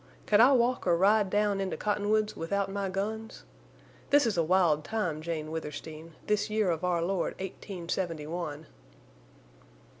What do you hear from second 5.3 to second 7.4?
Withersteen, this year of our Lord